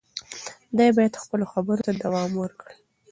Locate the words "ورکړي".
2.37-2.75